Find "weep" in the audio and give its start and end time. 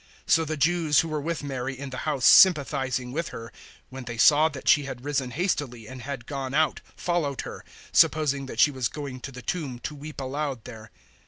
9.93-10.19